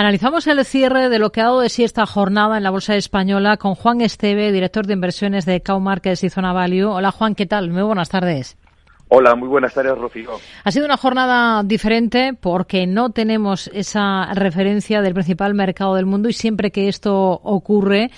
Analizamos 0.00 0.46
el 0.46 0.64
cierre 0.64 1.10
de 1.10 1.18
lo 1.18 1.30
que 1.30 1.42
ha 1.42 1.44
dado 1.44 1.60
de 1.60 1.68
sí 1.68 1.84
esta 1.84 2.06
jornada 2.06 2.56
en 2.56 2.62
la 2.62 2.70
Bolsa 2.70 2.96
Española 2.96 3.58
con 3.58 3.74
Juan 3.74 4.00
Esteve, 4.00 4.50
director 4.50 4.86
de 4.86 4.94
inversiones 4.94 5.44
de 5.44 5.60
Cow 5.60 5.78
Markets 5.78 6.24
y 6.24 6.30
Zona 6.30 6.54
Value. 6.54 6.90
Hola 6.90 7.10
Juan, 7.10 7.34
¿qué 7.34 7.44
tal? 7.44 7.68
Muy 7.68 7.82
buenas 7.82 8.08
tardes. 8.08 8.56
Hola, 9.10 9.34
muy 9.34 9.48
buenas 9.48 9.74
tardes, 9.74 9.98
Rocío. 9.98 10.30
Ha 10.64 10.70
sido 10.70 10.86
una 10.86 10.96
jornada 10.96 11.62
diferente 11.64 12.32
porque 12.32 12.86
no 12.86 13.10
tenemos 13.10 13.68
esa 13.74 14.32
referencia 14.32 15.02
del 15.02 15.12
principal 15.12 15.52
mercado 15.52 15.96
del 15.96 16.06
mundo 16.06 16.30
y 16.30 16.32
siempre 16.32 16.70
que 16.70 16.88
esto 16.88 17.32
ocurre, 17.42 18.10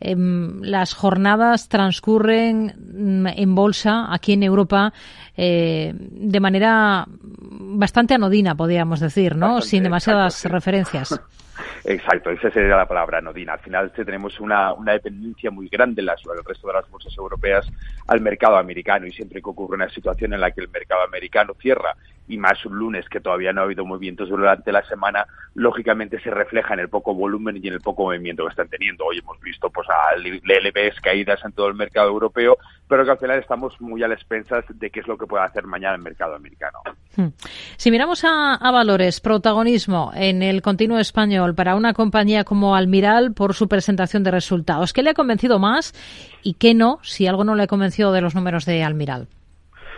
em, 0.00 0.60
las 0.60 0.92
jornadas 0.92 1.68
transcurren 1.68 2.74
mm, 2.76 3.28
en 3.28 3.54
bolsa 3.54 4.12
aquí 4.12 4.34
en 4.34 4.42
Europa 4.42 4.92
eh, 5.36 5.94
de 5.94 6.40
manera 6.40 7.06
bastante 7.80 8.14
anodina, 8.14 8.54
podríamos 8.54 9.00
decir, 9.00 9.34
¿no? 9.34 9.60
Sin 9.60 9.82
demasiadas 9.82 10.44
referencias. 10.44 11.18
Exacto, 11.84 12.30
esa 12.30 12.50
sería 12.50 12.76
la 12.76 12.86
palabra 12.86 13.20
nodina. 13.20 13.54
Al 13.54 13.60
final 13.60 13.90
tenemos 13.92 14.38
una, 14.38 14.72
una 14.74 14.92
dependencia 14.92 15.50
muy 15.50 15.68
grande 15.68 16.02
las, 16.02 16.20
el 16.24 16.44
resto 16.44 16.68
de 16.68 16.74
las 16.74 16.88
bolsas 16.90 17.16
europeas 17.16 17.66
al 18.06 18.20
mercado 18.20 18.56
americano 18.56 19.06
y 19.06 19.12
siempre 19.12 19.40
que 19.42 19.50
ocurre 19.50 19.76
una 19.76 19.88
situación 19.88 20.34
en 20.34 20.40
la 20.40 20.50
que 20.50 20.60
el 20.60 20.68
mercado 20.68 21.02
americano 21.02 21.54
cierra 21.60 21.96
y 22.30 22.38
más 22.38 22.64
un 22.64 22.76
lunes 22.76 23.08
que 23.08 23.20
todavía 23.20 23.52
no 23.52 23.60
ha 23.60 23.64
habido 23.64 23.84
movimientos 23.84 24.28
durante 24.28 24.70
la 24.70 24.82
semana, 24.84 25.26
lógicamente 25.54 26.20
se 26.20 26.30
refleja 26.30 26.74
en 26.74 26.80
el 26.80 26.88
poco 26.88 27.12
volumen 27.12 27.58
y 27.62 27.66
en 27.66 27.74
el 27.74 27.80
poco 27.80 28.04
movimiento 28.04 28.44
que 28.44 28.50
están 28.50 28.68
teniendo. 28.68 29.04
Hoy 29.04 29.18
hemos 29.18 29.40
visto 29.40 29.68
pues 29.68 29.88
a 29.90 30.16
LBs 30.16 31.00
caídas 31.02 31.40
en 31.44 31.52
todo 31.52 31.66
el 31.66 31.74
mercado 31.74 32.08
europeo, 32.08 32.56
pero 32.88 33.04
que 33.04 33.10
al 33.10 33.18
final 33.18 33.38
estamos 33.40 33.80
muy 33.80 34.02
a 34.04 34.08
las 34.08 34.18
expensas 34.18 34.64
de 34.68 34.90
qué 34.90 35.00
es 35.00 35.08
lo 35.08 35.18
que 35.18 35.26
puede 35.26 35.44
hacer 35.44 35.64
mañana 35.64 35.96
el 35.96 36.02
mercado 36.02 36.36
americano. 36.36 36.78
Hmm. 37.16 37.28
Si 37.76 37.90
miramos 37.90 38.24
a, 38.24 38.54
a 38.54 38.70
valores, 38.70 39.20
protagonismo 39.20 40.12
en 40.14 40.42
el 40.42 40.62
continuo 40.62 40.98
español 40.98 41.56
para 41.56 41.74
una 41.74 41.94
compañía 41.94 42.44
como 42.44 42.76
Almiral 42.76 43.32
por 43.34 43.54
su 43.54 43.68
presentación 43.68 44.22
de 44.22 44.30
resultados, 44.30 44.92
¿qué 44.92 45.02
le 45.02 45.10
ha 45.10 45.14
convencido 45.14 45.58
más 45.58 45.92
y 46.44 46.54
qué 46.54 46.74
no, 46.74 47.00
si 47.02 47.26
algo 47.26 47.42
no 47.42 47.56
le 47.56 47.64
ha 47.64 47.66
convencido 47.66 48.12
de 48.12 48.20
los 48.20 48.36
números 48.36 48.64
de 48.66 48.84
Almiral? 48.84 49.26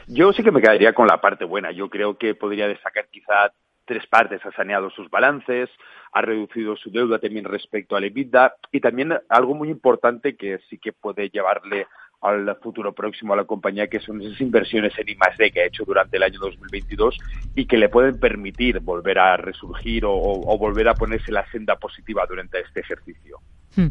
Yo 0.06 0.32
sí 0.32 0.42
que 0.42 0.50
me 0.50 0.60
quedaría 0.60 0.92
con 0.92 1.06
la 1.06 1.20
parte 1.20 1.44
buena. 1.44 1.70
Yo 1.70 1.88
creo 1.88 2.16
que 2.18 2.34
podría 2.34 2.68
destacar 2.68 3.06
quizá 3.10 3.52
tres 3.84 4.06
partes. 4.06 4.44
Ha 4.44 4.52
saneado 4.52 4.90
sus 4.90 5.08
balances, 5.10 5.70
ha 6.12 6.22
reducido 6.22 6.76
su 6.76 6.90
deuda 6.90 7.18
también 7.18 7.44
respecto 7.44 7.96
al 7.96 8.04
EBITDA 8.04 8.54
y 8.70 8.80
también 8.80 9.18
algo 9.28 9.54
muy 9.54 9.70
importante 9.70 10.36
que 10.36 10.58
sí 10.68 10.78
que 10.78 10.92
puede 10.92 11.30
llevarle 11.30 11.86
al 12.22 12.56
futuro 12.62 12.92
próximo 12.92 13.34
a 13.34 13.36
la 13.36 13.44
compañía, 13.44 13.88
que 13.88 14.00
son 14.00 14.22
esas 14.22 14.40
inversiones 14.40 14.92
en 14.96 15.08
I+D 15.08 15.50
que 15.50 15.60
ha 15.60 15.66
hecho 15.66 15.84
durante 15.84 16.16
el 16.16 16.22
año 16.22 16.38
2022 16.40 17.18
y 17.56 17.66
que 17.66 17.76
le 17.76 17.88
pueden 17.88 18.18
permitir 18.18 18.80
volver 18.80 19.18
a 19.18 19.36
resurgir 19.36 20.04
o, 20.04 20.12
o 20.14 20.58
volver 20.58 20.88
a 20.88 20.94
ponerse 20.94 21.32
la 21.32 21.44
senda 21.50 21.76
positiva 21.76 22.24
durante 22.28 22.60
este 22.60 22.80
ejercicio. 22.80 23.38
Hmm. 23.74 23.88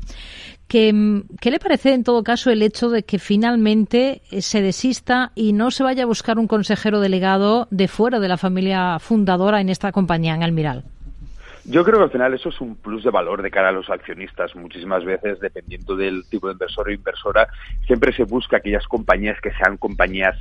¿Qué, 0.67 1.23
¿Qué, 1.41 1.51
le 1.51 1.59
parece 1.59 1.93
en 1.93 2.03
todo 2.03 2.23
caso 2.23 2.49
el 2.49 2.61
hecho 2.61 2.89
de 2.89 3.03
que 3.03 3.19
finalmente 3.19 4.21
eh, 4.31 4.41
se 4.41 4.61
desista 4.61 5.31
y 5.35 5.51
no 5.51 5.71
se 5.71 5.83
vaya 5.83 6.03
a 6.03 6.05
buscar 6.05 6.39
un 6.39 6.47
consejero 6.47 7.01
delegado 7.01 7.67
de 7.71 7.87
fuera 7.87 8.19
de 8.19 8.29
la 8.29 8.37
familia 8.37 8.97
fundadora 8.99 9.59
en 9.59 9.69
esta 9.69 9.91
compañía, 9.91 10.35
en 10.35 10.43
Almiral? 10.43 10.85
Yo 11.71 11.85
creo 11.85 11.99
que 11.99 12.03
al 12.03 12.11
final 12.11 12.33
eso 12.33 12.49
es 12.49 12.59
un 12.59 12.75
plus 12.75 13.01
de 13.01 13.11
valor 13.11 13.41
de 13.41 13.49
cara 13.49 13.69
a 13.69 13.71
los 13.71 13.89
accionistas. 13.89 14.53
Muchísimas 14.57 15.05
veces, 15.05 15.39
dependiendo 15.39 15.95
del 15.95 16.25
tipo 16.29 16.47
de 16.47 16.53
inversor 16.53 16.89
o 16.89 16.91
inversora, 16.91 17.47
siempre 17.87 18.13
se 18.13 18.25
busca 18.25 18.57
aquellas 18.57 18.85
compañías 18.87 19.39
que 19.39 19.53
sean 19.53 19.77
compañías 19.77 20.35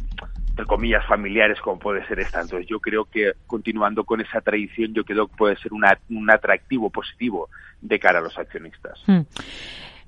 entre 0.48 0.66
comillas, 0.66 1.06
familiares 1.06 1.60
como 1.60 1.78
puede 1.78 2.04
ser 2.08 2.18
esta. 2.18 2.40
Entonces 2.40 2.66
yo 2.68 2.80
creo 2.80 3.04
que 3.04 3.34
continuando 3.46 4.02
con 4.02 4.20
esa 4.20 4.40
tradición, 4.40 4.92
yo 4.92 5.04
creo 5.04 5.28
que 5.28 5.36
puede 5.36 5.56
ser 5.58 5.70
un 5.72 6.30
atractivo 6.30 6.90
positivo 6.90 7.48
de 7.80 8.00
cara 8.00 8.18
a 8.18 8.22
los 8.22 8.36
accionistas. 8.36 9.00
Hmm. 9.06 9.20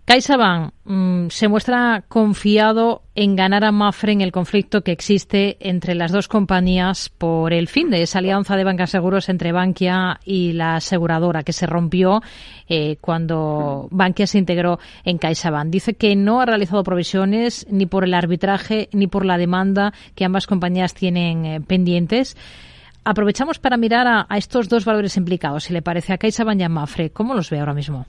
CaixaBank 0.05 0.72
mm, 0.84 1.28
se 1.28 1.47
muestra 1.47 2.05
confiado 2.08 3.03
en 3.14 3.36
ganar 3.36 3.64
a 3.64 3.70
Mafre 3.70 4.12
en 4.12 4.20
el 4.20 4.33
conflicto 4.33 4.82
que 4.82 4.91
existe 4.91 5.56
entre 5.60 5.94
las 5.94 6.10
dos 6.10 6.27
compañías 6.27 7.09
por 7.09 7.53
el 7.53 7.69
fin 7.69 7.88
de 7.88 8.03
esa 8.03 8.19
alianza 8.19 8.56
de 8.56 8.65
bancas 8.65 8.91
seguros 8.91 9.28
entre 9.28 9.53
Bankia 9.53 10.19
y 10.25 10.54
la 10.54 10.77
aseguradora 10.77 11.44
que 11.44 11.53
se 11.53 11.66
rompió 11.66 12.21
eh, 12.69 12.97
cuando 13.00 13.87
Bankia 13.93 14.27
se 14.27 14.38
integró 14.38 14.81
en 15.04 15.19
CaixaBank. 15.19 15.71
Dice 15.71 15.94
que 15.94 16.16
no 16.16 16.41
ha 16.41 16.47
realizado 16.47 16.82
provisiones 16.82 17.65
ni 17.71 17.87
por 17.87 18.03
el 18.03 18.15
arbitraje 18.15 18.88
ni 18.93 19.06
por 19.06 19.25
la 19.25 19.38
demanda 19.38 19.93
que 20.16 20.25
ambas 20.25 20.48
compañías 20.48 20.94
tienen 20.94 21.47
eh, 21.47 21.60
pendientes. 21.60 22.37
Aprovechamos 23.04 23.60
para 23.60 23.77
mirar 23.77 24.06
a, 24.09 24.37
estos 24.37 24.69
dos 24.69 24.84
valores 24.84 25.16
implicados, 25.16 25.65
si 25.65 25.72
le 25.72 25.81
parece 25.81 26.12
a 26.12 26.19
CaixaBank 26.19 26.60
y 26.60 26.65
a 26.65 26.69
Mafre. 26.69 27.10
¿Cómo 27.10 27.34
los 27.34 27.50
ve 27.50 27.60
ahora 27.60 27.75
mismo? 27.75 28.06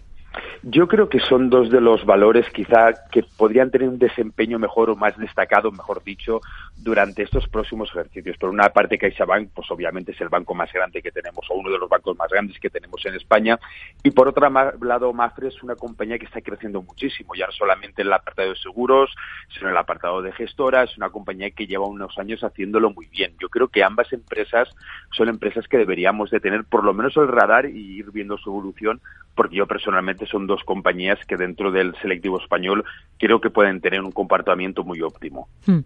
Yo 0.66 0.88
creo 0.88 1.09
que 1.09 1.19
son 1.19 1.50
dos 1.50 1.69
de 1.69 1.81
los 1.81 2.06
valores 2.06 2.50
quizá 2.51 2.94
que 3.12 3.22
podrían 3.35 3.69
tener 3.69 3.90
un 3.90 4.00
desempeño 4.00 4.59
mejor 4.59 4.90
o 4.90 4.96
más 4.96 5.18
destacado, 5.18 5.74
mejor 5.74 6.01
dicho, 6.06 6.40
durante 6.78 7.24
estos 7.24 7.50
próximos 7.50 7.90
ejercicios. 7.90 8.38
Por 8.38 8.50
una 8.50 8.69
parte, 8.69 8.97
CaixaBank, 8.97 9.50
pues 9.53 9.69
obviamente 9.72 10.13
es 10.13 10.22
el 10.22 10.29
banco 10.29 10.56
más 10.56 10.72
grande 10.72 11.01
que 11.01 11.12
tenemos 11.12 11.46
o 11.50 11.56
uno 11.56 11.69
de 11.69 11.78
los 11.78 11.90
bancos 11.90 12.18
más 12.18 12.29
grandes 12.29 12.57
que 12.62 12.69
tenemos 12.69 13.06
en 13.06 13.16
España. 13.16 13.59
Y 14.03 14.12
por 14.12 14.29
otro 14.29 14.50
lado, 14.81 15.12
Mafre 15.12 15.50
es 15.50 15.62
una 15.63 15.75
compañía 15.75 16.18
que 16.18 16.28
está 16.28 16.40
creciendo 16.40 16.81
muchísimo, 16.81 17.35
ya 17.35 17.47
no 17.47 17.51
solamente 17.51 18.01
en 18.01 18.07
el 18.07 18.13
apartado 18.13 18.47
de 18.47 18.56
seguros, 18.56 19.13
sino 19.53 19.68
en 19.68 19.72
el 19.72 19.78
apartado 19.78 20.22
de 20.22 20.31
gestora. 20.31 20.84
Es 20.84 20.95
una 20.95 21.09
compañía 21.09 21.51
que 21.51 21.68
lleva 21.68 21.88
unos 21.88 22.18
años 22.18 22.41
haciéndolo 22.41 22.90
muy 22.90 23.07
bien. 23.07 23.35
Yo 23.41 23.50
creo 23.50 23.68
que 23.68 23.84
ambas 23.84 24.13
empresas 24.13 24.69
son 25.12 25.28
empresas 25.28 25.68
que 25.68 25.78
deberíamos 25.78 26.31
de 26.31 26.40
tener 26.40 26.63
por 26.63 26.85
lo 26.85 26.94
menos 26.94 27.18
el 27.18 27.28
radar 27.28 27.66
y 27.66 27.97
ir 27.97 28.12
viendo 28.12 28.38
su 28.38 28.50
evolución, 28.50 29.01
porque 29.35 29.56
yo 29.56 29.68
personalmente 29.68 30.25
son 30.25 30.45
dos 30.45 30.53
compañías 30.64 31.18
que 31.25 31.38
dentro 31.38 31.72
del 31.72 31.96
selectivo 32.02 32.40
español 32.40 32.84
creo 33.18 33.40
que 33.40 33.50
pueden 33.50 33.80
tener 33.80 34.02
un 34.02 34.12
comportamiento 34.12 34.84
muy 34.84 35.02
óptimo. 35.02 35.47
Hmm. 35.66 35.80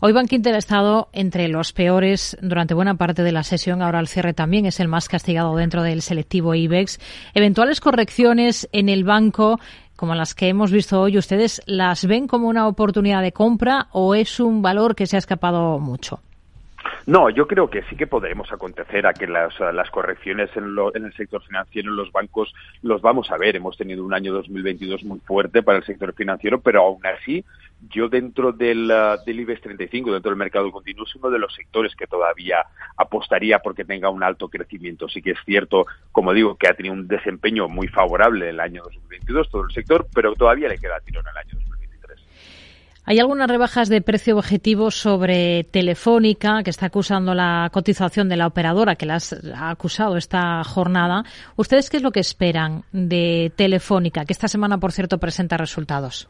Hoy 0.00 0.12
Bank 0.12 0.32
Inter 0.32 0.54
ha 0.54 0.58
estado 0.58 1.08
entre 1.12 1.48
los 1.48 1.72
peores 1.72 2.36
durante 2.42 2.74
buena 2.74 2.96
parte 2.96 3.22
de 3.22 3.32
la 3.32 3.42
sesión. 3.42 3.80
Ahora 3.80 4.00
el 4.00 4.08
cierre 4.08 4.34
también 4.34 4.66
es 4.66 4.78
el 4.78 4.88
más 4.88 5.08
castigado 5.08 5.56
dentro 5.56 5.82
del 5.82 6.02
selectivo 6.02 6.54
IBEX. 6.54 7.00
Eventuales 7.34 7.80
correcciones 7.80 8.68
en 8.72 8.88
el 8.88 9.04
banco 9.04 9.58
como 9.96 10.16
las 10.16 10.34
que 10.34 10.48
hemos 10.48 10.72
visto 10.72 11.00
hoy, 11.00 11.16
¿ustedes 11.16 11.62
las 11.64 12.06
ven 12.06 12.26
como 12.26 12.48
una 12.48 12.66
oportunidad 12.66 13.22
de 13.22 13.30
compra 13.30 13.86
o 13.92 14.16
es 14.16 14.40
un 14.40 14.60
valor 14.60 14.96
que 14.96 15.06
se 15.06 15.14
ha 15.14 15.18
escapado 15.20 15.78
mucho? 15.78 16.20
No, 17.06 17.30
yo 17.30 17.48
creo 17.48 17.68
que 17.68 17.82
sí 17.84 17.96
que 17.96 18.06
podremos 18.06 18.52
acontecer 18.52 19.06
a 19.06 19.12
que 19.12 19.26
las, 19.26 19.58
las 19.58 19.90
correcciones 19.90 20.50
en, 20.56 20.76
en, 20.94 21.04
el 21.04 21.12
sector 21.14 21.42
financiero, 21.42 21.90
en 21.90 21.96
los 21.96 22.12
bancos, 22.12 22.54
los 22.82 23.02
vamos 23.02 23.30
a 23.32 23.36
ver. 23.36 23.56
Hemos 23.56 23.76
tenido 23.76 24.04
un 24.04 24.14
año 24.14 24.32
2022 24.32 25.02
muy 25.04 25.18
fuerte 25.20 25.62
para 25.62 25.78
el 25.78 25.84
sector 25.84 26.14
financiero, 26.14 26.60
pero 26.60 26.82
aún 26.82 27.04
así, 27.04 27.44
yo 27.90 28.08
dentro 28.08 28.52
del, 28.52 28.88
uh, 28.90 29.24
del 29.24 29.40
IBEX 29.40 29.62
35, 29.62 30.12
dentro 30.12 30.30
del 30.30 30.38
mercado 30.38 30.70
continuo, 30.70 31.04
es 31.04 31.14
uno 31.16 31.30
de 31.30 31.40
los 31.40 31.52
sectores 31.54 31.96
que 31.96 32.06
todavía 32.06 32.64
apostaría 32.96 33.58
porque 33.58 33.84
tenga 33.84 34.08
un 34.08 34.22
alto 34.22 34.48
crecimiento. 34.48 35.08
Sí 35.08 35.22
que 35.22 35.32
es 35.32 35.38
cierto, 35.44 35.86
como 36.12 36.32
digo, 36.32 36.56
que 36.56 36.68
ha 36.68 36.74
tenido 36.74 36.94
un 36.94 37.08
desempeño 37.08 37.68
muy 37.68 37.88
favorable 37.88 38.48
el 38.48 38.60
año 38.60 38.82
2022 38.84 39.50
todo 39.50 39.64
el 39.64 39.72
sector, 39.72 40.06
pero 40.14 40.34
todavía 40.34 40.68
le 40.68 40.78
queda 40.78 41.00
tirón 41.00 41.24
el 41.26 41.36
año 41.36 41.54
2023. 41.54 41.61
Hay 43.04 43.18
algunas 43.18 43.48
rebajas 43.48 43.88
de 43.88 44.00
precio 44.00 44.36
objetivo 44.36 44.92
sobre 44.92 45.64
Telefónica, 45.64 46.62
que 46.62 46.70
está 46.70 46.86
acusando 46.86 47.34
la 47.34 47.68
cotización 47.72 48.28
de 48.28 48.36
la 48.36 48.46
operadora, 48.46 48.94
que 48.94 49.06
las 49.06 49.32
ha 49.54 49.70
acusado 49.70 50.16
esta 50.16 50.62
jornada. 50.62 51.24
¿Ustedes 51.56 51.90
qué 51.90 51.96
es 51.96 52.02
lo 52.04 52.12
que 52.12 52.20
esperan 52.20 52.84
de 52.92 53.52
Telefónica, 53.56 54.24
que 54.24 54.32
esta 54.32 54.46
semana, 54.46 54.78
por 54.78 54.92
cierto, 54.92 55.18
presenta 55.18 55.56
resultados? 55.56 56.28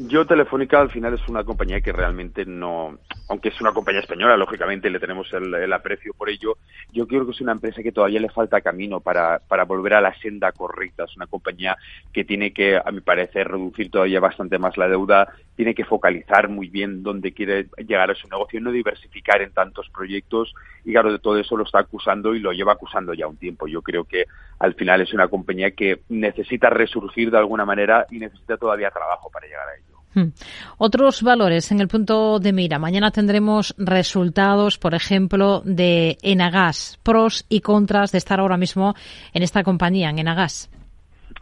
Yo 0.00 0.24
Telefónica 0.24 0.80
al 0.80 0.92
final 0.92 1.14
es 1.14 1.28
una 1.28 1.42
compañía 1.42 1.80
que 1.80 1.90
realmente 1.90 2.46
no, 2.46 3.00
aunque 3.28 3.48
es 3.48 3.60
una 3.60 3.72
compañía 3.72 4.00
española, 4.00 4.36
lógicamente 4.36 4.90
le 4.90 5.00
tenemos 5.00 5.26
el, 5.32 5.72
aprecio 5.72 6.14
por 6.14 6.30
ello, 6.30 6.56
yo 6.92 7.08
creo 7.08 7.24
que 7.24 7.32
es 7.32 7.40
una 7.40 7.50
empresa 7.50 7.82
que 7.82 7.90
todavía 7.90 8.20
le 8.20 8.28
falta 8.28 8.60
camino 8.60 9.00
para, 9.00 9.40
para 9.40 9.64
volver 9.64 9.94
a 9.94 10.00
la 10.00 10.14
senda 10.20 10.52
correcta. 10.52 11.02
Es 11.02 11.16
una 11.16 11.26
compañía 11.26 11.76
que 12.12 12.22
tiene 12.22 12.52
que, 12.52 12.76
a 12.76 12.92
mi 12.92 13.00
parecer, 13.00 13.48
reducir 13.48 13.90
todavía 13.90 14.20
bastante 14.20 14.56
más 14.56 14.76
la 14.76 14.88
deuda, 14.88 15.34
tiene 15.56 15.74
que 15.74 15.84
focalizar 15.84 16.48
muy 16.48 16.68
bien 16.68 17.02
dónde 17.02 17.32
quiere 17.32 17.66
llegar 17.78 18.12
a 18.12 18.14
su 18.14 18.28
negocio, 18.28 18.60
no 18.60 18.70
diversificar 18.70 19.42
en 19.42 19.52
tantos 19.52 19.90
proyectos 19.90 20.54
y 20.84 20.92
claro, 20.92 21.10
de 21.10 21.18
todo 21.18 21.38
eso 21.38 21.56
lo 21.56 21.64
está 21.64 21.80
acusando 21.80 22.36
y 22.36 22.38
lo 22.38 22.52
lleva 22.52 22.74
acusando 22.74 23.14
ya 23.14 23.26
un 23.26 23.36
tiempo. 23.36 23.66
Yo 23.66 23.82
creo 23.82 24.04
que 24.04 24.26
al 24.60 24.74
final 24.74 25.00
es 25.00 25.12
una 25.12 25.26
compañía 25.26 25.72
que 25.72 26.02
necesita 26.08 26.70
resurgir 26.70 27.32
de 27.32 27.38
alguna 27.38 27.64
manera 27.64 28.06
y 28.12 28.20
necesita 28.20 28.56
todavía 28.56 28.92
trabajo 28.92 29.28
para 29.30 29.48
llegar 29.48 29.68
a 29.68 29.74
ello. 29.74 29.87
Hmm. 30.18 30.32
Otros 30.78 31.22
valores 31.22 31.70
en 31.70 31.80
el 31.80 31.86
punto 31.86 32.40
de 32.40 32.52
mira. 32.52 32.78
Mañana 32.78 33.12
tendremos 33.12 33.74
resultados, 33.78 34.76
por 34.76 34.94
ejemplo, 34.94 35.62
de 35.64 36.18
Enagas, 36.22 36.98
pros 37.04 37.44
y 37.48 37.60
contras 37.60 38.10
de 38.10 38.18
estar 38.18 38.40
ahora 38.40 38.56
mismo 38.56 38.94
en 39.32 39.42
esta 39.44 39.62
compañía, 39.62 40.10
en 40.10 40.18
Enagas. 40.18 40.70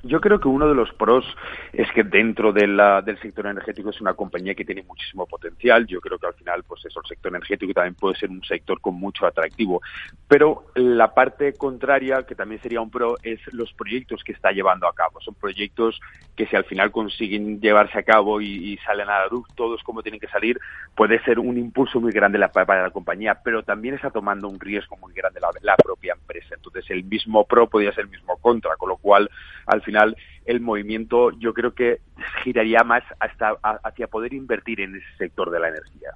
Yo 0.06 0.20
creo 0.20 0.40
que 0.40 0.48
uno 0.48 0.68
de 0.68 0.74
los 0.74 0.92
pros 0.94 1.24
es 1.72 1.90
que 1.92 2.04
dentro 2.04 2.52
de 2.52 2.66
la, 2.66 3.02
del 3.02 3.18
sector 3.20 3.46
energético 3.46 3.90
es 3.90 4.00
una 4.00 4.14
compañía 4.14 4.54
que 4.54 4.64
tiene 4.64 4.82
muchísimo 4.82 5.26
potencial. 5.26 5.86
Yo 5.86 6.00
creo 6.00 6.18
que 6.18 6.26
al 6.26 6.34
final, 6.34 6.62
pues 6.64 6.84
eso, 6.84 7.00
el 7.00 7.08
sector 7.08 7.32
energético 7.32 7.72
también 7.72 7.94
puede 7.94 8.16
ser 8.16 8.30
un 8.30 8.42
sector 8.44 8.80
con 8.80 8.94
mucho 8.94 9.26
atractivo. 9.26 9.80
Pero 10.28 10.66
la 10.74 11.12
parte 11.14 11.54
contraria, 11.54 12.22
que 12.22 12.34
también 12.34 12.60
sería 12.62 12.80
un 12.80 12.90
pro, 12.90 13.16
es 13.22 13.40
los 13.52 13.72
proyectos 13.72 14.22
que 14.24 14.32
está 14.32 14.52
llevando 14.52 14.86
a 14.86 14.94
cabo. 14.94 15.20
Son 15.20 15.34
proyectos 15.34 16.00
que 16.36 16.46
si 16.46 16.56
al 16.56 16.64
final 16.64 16.92
consiguen 16.92 17.60
llevarse 17.60 17.98
a 17.98 18.02
cabo 18.02 18.40
y, 18.40 18.76
salen 18.84 19.08
a 19.08 19.20
la 19.20 19.26
luz 19.28 19.48
todos 19.56 19.82
como 19.82 20.02
tienen 20.02 20.20
que 20.20 20.28
salir, 20.28 20.60
puede 20.94 21.22
ser 21.24 21.38
un 21.38 21.56
impulso 21.56 22.00
muy 22.00 22.12
grande 22.12 22.38
para 22.48 22.82
la 22.82 22.90
compañía, 22.90 23.40
pero 23.42 23.62
también 23.62 23.94
está 23.94 24.10
tomando 24.10 24.48
un 24.48 24.60
riesgo 24.60 24.96
muy 24.98 25.12
grande 25.12 25.40
la, 25.40 25.48
la 25.62 25.76
propia 25.76 26.12
empresa. 26.12 26.54
Entonces, 26.54 26.84
el 26.90 27.04
mismo 27.04 27.44
pro 27.44 27.68
podría 27.68 27.92
ser 27.92 28.04
el 28.04 28.10
mismo 28.10 28.36
contra, 28.36 28.76
con 28.76 28.90
lo 28.90 28.96
cual, 28.96 29.30
al 29.66 29.82
final, 29.82 30.16
el 30.44 30.60
movimiento 30.60 31.30
yo 31.38 31.52
creo 31.52 31.74
que 31.74 32.00
giraría 32.44 32.82
más 32.84 33.02
hasta 33.20 33.56
hacia 33.82 34.06
poder 34.06 34.32
invertir 34.32 34.80
en 34.80 34.96
ese 34.96 35.06
sector 35.18 35.50
de 35.50 35.60
la 35.60 35.68
energía. 35.68 36.10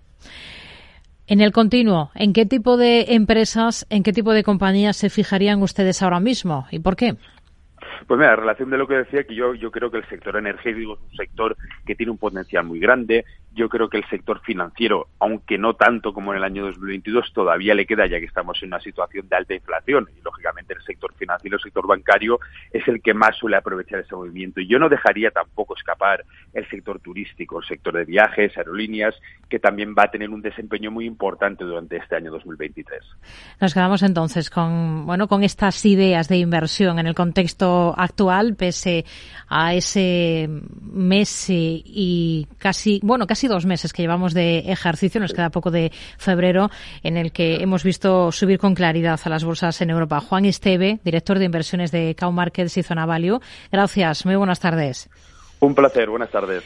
En 1.27 1.41
el 1.41 1.53
continuo, 1.53 2.11
¿en 2.15 2.33
qué 2.33 2.45
tipo 2.45 2.77
de 2.77 3.15
empresas, 3.15 3.87
en 3.89 4.03
qué 4.03 4.13
tipo 4.13 4.33
de 4.33 4.43
compañías 4.43 4.97
se 4.97 5.11
fijarían 5.11 5.63
ustedes 5.63 6.03
ahora 6.03 6.19
mismo 6.19 6.67
y 6.71 6.81
por 6.81 6.97
qué? 6.97 7.15
Pues 8.07 8.19
mira, 8.19 8.33
en 8.33 8.41
relación 8.41 8.71
de 8.71 8.79
lo 8.79 8.87
que 8.87 8.95
decía, 8.95 9.25
que 9.25 9.35
yo, 9.35 9.55
yo 9.55 9.71
creo 9.71 9.91
que 9.91 9.99
el 9.99 10.09
sector 10.09 10.37
energético 10.37 10.95
es 10.95 11.01
un 11.11 11.17
sector 11.17 11.57
que 11.87 11.95
tiene 11.95 12.13
un 12.13 12.19
potencial 12.19 12.65
muy 12.65 12.81
grande, 12.81 13.25
yo 13.53 13.69
creo 13.69 13.89
que 13.89 13.99
el 13.99 14.09
sector 14.09 14.41
financiero, 14.41 15.09
aunque 15.19 15.59
no 15.59 15.75
tanto 15.75 16.13
como 16.13 16.33
en 16.33 16.39
el 16.39 16.45
año 16.45 16.65
2022, 16.67 17.33
todavía 17.33 17.75
le 17.75 17.87
queda 17.87 18.07
ya 18.07 18.21
que 18.21 18.27
estamos 18.27 18.63
en 18.63 18.69
una 18.69 18.81
situación 18.81 19.29
de 19.29 19.37
alta 19.37 19.55
inflación 19.55 20.09
y 20.17 20.23
lógicamente 20.23 20.75
el 20.75 20.83
sector 20.83 21.13
financiero, 21.15 21.57
el 21.57 21.63
sector 21.63 21.87
bancario 21.87 22.39
es 22.73 22.87
el 22.87 23.03
que 23.03 23.13
más 23.13 23.37
suele 23.37 23.57
aprovechar 23.57 24.01
ese 24.01 24.15
movimiento. 24.15 24.61
Y 24.61 24.69
yo 24.69 24.79
no 24.79 24.89
dejaría 24.89 25.31
tampoco 25.31 25.75
escapar 25.77 26.25
el 26.53 26.69
sector 26.69 27.01
turístico, 27.01 27.59
el 27.59 27.67
sector 27.67 27.95
de 27.95 28.05
viajes, 28.05 28.57
aerolíneas, 28.57 29.15
que 29.49 29.59
también 29.59 29.95
va 29.99 30.05
a 30.05 30.11
tener 30.11 30.31
un 30.31 30.43
desempeño 30.43 30.93
muy 30.93 31.07
importante 31.07 31.65
durante 31.65 31.97
este 31.97 32.17
año 32.17 32.31
2023. 32.31 33.01
Nos 33.61 33.75
quedamos 33.75 34.03
entonces 34.03 34.49
con, 34.49 35.07
bueno, 35.07 35.27
con 35.27 35.43
estas 35.43 35.85
ideas 35.85 36.29
de 36.29 36.37
inversión 36.37 36.99
en 37.01 37.07
el 37.09 37.15
contexto 37.15 37.90
actual, 37.97 38.55
pese 38.57 39.05
a 39.49 39.75
ese 39.75 40.49
mes 40.49 41.47
y 41.49 42.47
casi, 42.59 43.01
bueno, 43.03 43.27
casi 43.27 43.49
dos 43.49 43.67
meses 43.67 43.93
que 43.93 44.03
llevamos 44.03 44.35
de 44.35 44.59
ejercicio, 44.71 45.21
nos 45.21 45.33
queda 45.33 45.51
poco 45.51 45.71
de 45.71 45.93
febrero, 46.19 46.71
en 47.03 47.17
el 47.17 47.33
que 47.33 47.57
hemos 47.57 47.85
visto 47.85 48.33
subir 48.33 48.59
con 48.59 48.75
claridad 48.75 49.21
a 49.23 49.29
las 49.29 49.45
bolsas 49.45 49.81
en 49.81 49.91
Europa. 49.91 50.21
Juan 50.21 50.45
Esteve, 50.45 51.01
director 51.05 51.39
de 51.39 51.45
inversiones 51.45 51.91
de 51.91 52.15
Cow 52.19 52.33
Markets 52.33 52.77
y 52.77 52.83
Zona 52.83 53.07
Value. 53.07 53.41
Gracias, 53.71 54.25
muy 54.27 54.37
buenas 54.37 54.61
tardes. 54.61 55.11
Un 55.61 55.75
placer, 55.75 56.09
buenas 56.09 56.31
tardes. 56.31 56.65